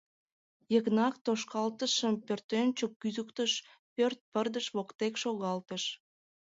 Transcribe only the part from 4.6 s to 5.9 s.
воктек шогалтыш.